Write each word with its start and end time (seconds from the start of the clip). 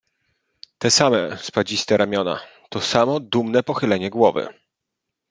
"Te 0.83 0.89
same 0.93 1.17
spadziste 1.49 1.97
ramiona, 2.01 2.33
to 2.69 2.79
samo 2.81 3.19
dumne 3.19 3.63
pochylenie 3.63 4.09
głowy." 4.09 4.47